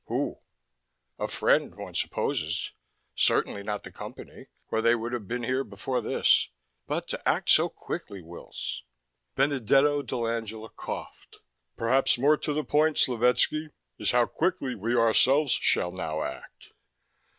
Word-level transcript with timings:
Who? 0.07 0.39
A 1.19 1.27
friend, 1.27 1.75
one 1.75 1.93
supposes 1.93 2.71
certainly 3.15 3.61
not 3.61 3.83
the 3.83 3.91
Company, 3.91 4.47
or 4.71 4.81
they 4.81 4.95
would 4.95 5.13
have 5.13 5.27
been 5.27 5.43
here 5.43 5.63
before 5.63 6.01
this. 6.01 6.49
But 6.87 7.07
to 7.09 7.29
act 7.29 7.51
so 7.51 7.69
quickly, 7.69 8.19
Wills!" 8.19 8.81
Benedetto 9.35 10.01
dell'Angela 10.01 10.71
coughed. 10.75 11.35
"Perhaps 11.77 12.17
more 12.17 12.35
to 12.37 12.51
the 12.51 12.63
point, 12.63 12.97
Slovetski, 12.97 13.69
is 13.99 14.09
how 14.09 14.25
quickly 14.25 14.73
we 14.73 14.95
ourselves 14.95 15.51
shall 15.51 15.91
now 15.91 16.23
act." 16.23 16.69